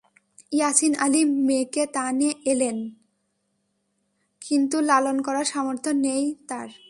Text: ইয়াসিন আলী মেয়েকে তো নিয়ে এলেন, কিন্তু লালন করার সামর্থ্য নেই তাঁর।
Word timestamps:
ইয়াসিন 0.51 0.93
আলী 1.05 1.21
মেয়েকে 1.47 1.83
তো 1.95 2.03
নিয়ে 2.19 2.33
এলেন, 2.51 2.77
কিন্তু 4.41 4.77
লালন 4.89 5.17
করার 5.27 5.47
সামর্থ্য 5.53 5.91
নেই 6.05 6.23
তাঁর। 6.49 6.69